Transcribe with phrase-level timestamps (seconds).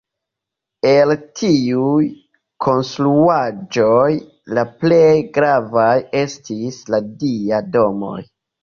[0.91, 2.07] El tiuj
[2.67, 4.09] konstruaĵoj,
[4.59, 5.95] la plej gravaj
[6.27, 8.21] estis la dia domoj.